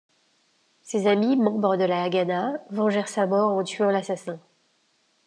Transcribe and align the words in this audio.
Ses 0.81 1.05
amis, 1.05 1.35
membres 1.37 1.77
de 1.77 1.83
la 1.83 2.01
Hagana, 2.01 2.55
vengèrent 2.71 3.07
sa 3.07 3.27
mort 3.27 3.51
en 3.55 3.63
tuant 3.63 3.91
l'assassin. 3.91 4.39